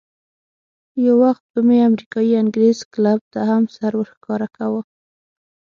یو 1.05 1.15
وخت 1.23 1.43
به 1.51 1.59
مې 1.67 1.77
امریکایي 1.89 2.33
انګرېز 2.43 2.77
کلب 2.93 3.19
ته 3.33 3.39
هم 3.49 3.63
سر 3.75 3.91
ورښکاره 3.97 4.47
کاوه. 4.57 4.81